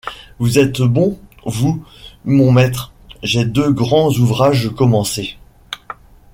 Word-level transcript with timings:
Vous 0.39 0.57
êtes 0.57 0.81
bon, 0.81 1.19
vous, 1.45 1.85
mon 2.25 2.51
maître! 2.51 2.91
j’ai 3.21 3.45
deux 3.45 3.71
grands 3.71 4.09
ouvrages 4.15 4.71
commencés. 4.75 5.37